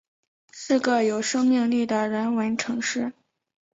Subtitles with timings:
[0.51, 3.13] 是个有生命力的人文城市